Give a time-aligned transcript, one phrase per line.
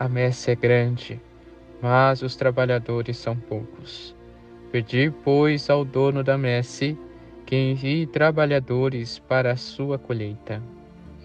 [0.00, 1.20] a messe é grande,
[1.82, 4.16] mas os trabalhadores são poucos.
[4.72, 6.96] Pedi, pois, ao dono da messe
[7.44, 10.62] que envie trabalhadores para a sua colheita.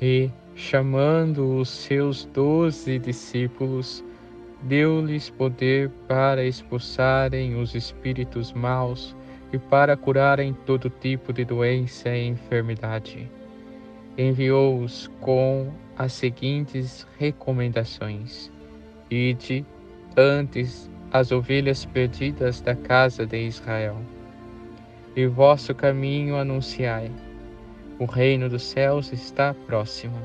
[0.02, 4.03] E, chamando os seus doze discípulos,
[4.63, 9.16] deu-lhes poder para expulsarem os espíritos maus
[9.53, 13.31] e para curarem todo tipo de doença e enfermidade.
[14.17, 18.53] Enviou-os com as seguintes recomendações
[19.09, 19.66] Ide
[20.17, 23.97] antes as ovelhas perdidas da casa de Israel.
[25.16, 27.12] E vosso caminho anunciai.
[28.00, 30.17] O reino dos céus está próximo.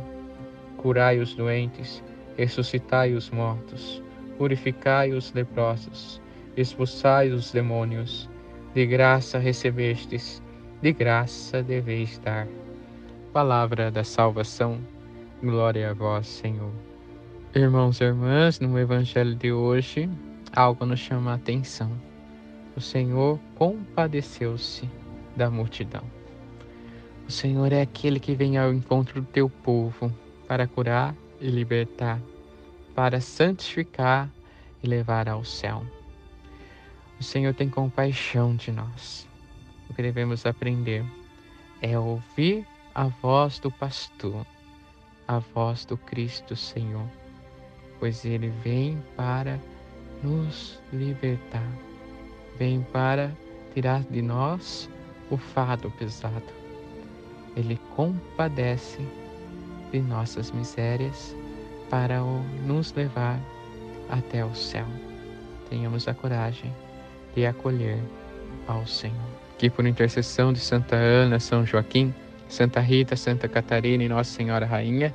[0.76, 2.02] Curai os doentes,
[2.36, 4.02] ressuscitai os mortos,
[4.38, 6.20] purificai os leprosos,
[6.56, 8.28] expulsai os demônios.
[8.74, 10.42] De graça recebestes,
[10.80, 12.48] de graça deveis dar.
[13.32, 14.78] Palavra da salvação.
[15.42, 16.89] Glória a vós, Senhor.
[17.52, 20.08] Irmãos e irmãs, no Evangelho de hoje,
[20.54, 21.90] algo nos chama a atenção.
[22.76, 24.88] O Senhor compadeceu-se
[25.34, 26.04] da multidão.
[27.26, 30.14] O Senhor é aquele que vem ao encontro do teu povo
[30.46, 32.22] para curar e libertar,
[32.94, 34.30] para santificar
[34.80, 35.84] e levar ao céu.
[37.18, 39.26] O Senhor tem compaixão de nós.
[39.88, 41.04] O que devemos aprender
[41.82, 44.46] é ouvir a voz do pastor,
[45.26, 47.08] a voz do Cristo Senhor
[48.00, 49.60] pois ele vem para
[50.22, 51.68] nos libertar,
[52.58, 53.30] vem para
[53.74, 54.90] tirar de nós
[55.30, 56.42] o fardo pesado.
[57.56, 59.06] Ele compadece
[59.92, 61.36] de nossas misérias
[61.88, 62.20] para
[62.66, 63.38] nos levar
[64.08, 64.86] até o céu.
[65.68, 66.72] Tenhamos a coragem
[67.34, 67.98] de acolher
[68.66, 69.16] ao Senhor.
[69.58, 72.14] Que por intercessão de Santa Ana, São Joaquim,
[72.48, 75.14] Santa Rita, Santa Catarina e Nossa Senhora Rainha,